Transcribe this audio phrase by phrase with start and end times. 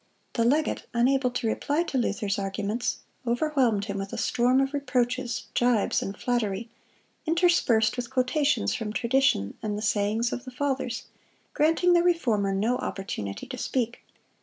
[0.33, 5.43] The legate, unable to reply to Luther's arguments, overwhelmed him with a storm of reproaches,
[5.53, 6.71] gibes, and flattery,
[7.27, 11.03] interspersed with quotations from tradition and the sayings of the Fathers,
[11.53, 14.03] granting the Reformer no opportunity to speak.